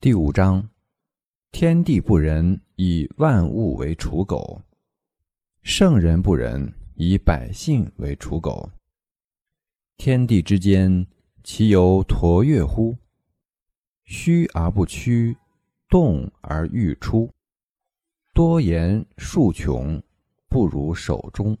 [0.00, 0.70] 第五章：
[1.50, 4.62] 天地不仁，以万物为刍狗；
[5.62, 8.70] 圣人不仁，以百姓为刍狗。
[9.96, 11.04] 天地之间，
[11.42, 12.96] 其犹橐越乎？
[14.04, 15.36] 虚而不屈，
[15.88, 17.28] 动而欲出。
[18.32, 20.00] 多言数穷，
[20.48, 21.58] 不如守中。